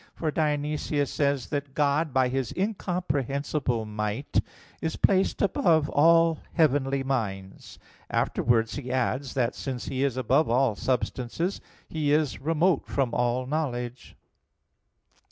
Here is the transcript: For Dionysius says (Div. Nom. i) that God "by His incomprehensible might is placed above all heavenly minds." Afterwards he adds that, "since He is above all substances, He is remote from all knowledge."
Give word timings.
For 0.15 0.31
Dionysius 0.31 1.11
says 1.11 1.45
(Div. 1.45 1.51
Nom. 1.51 1.57
i) 1.57 1.59
that 1.61 1.73
God 1.75 2.11
"by 2.11 2.27
His 2.27 2.51
incomprehensible 2.57 3.85
might 3.85 4.41
is 4.81 4.95
placed 4.95 5.43
above 5.43 5.89
all 5.89 6.39
heavenly 6.53 7.03
minds." 7.03 7.77
Afterwards 8.09 8.73
he 8.77 8.91
adds 8.91 9.35
that, 9.35 9.53
"since 9.53 9.85
He 9.85 10.03
is 10.03 10.17
above 10.17 10.49
all 10.49 10.75
substances, 10.75 11.61
He 11.87 12.11
is 12.11 12.41
remote 12.41 12.87
from 12.87 13.13
all 13.13 13.45
knowledge." 13.45 14.15